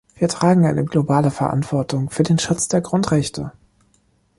Wir 0.15 0.27
tragen 0.29 0.65
eine 0.65 0.83
globale 0.83 1.29
Verantwortung 1.29 2.09
für 2.09 2.23
den 2.23 2.39
Schutz 2.39 2.67
der 2.67 2.81
Grundrechte. 2.81 3.51